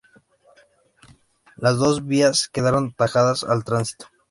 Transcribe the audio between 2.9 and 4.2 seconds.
tajadas al tránsito.